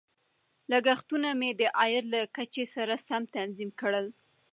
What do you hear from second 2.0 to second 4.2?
له کچې سره سم تنظیم کړل.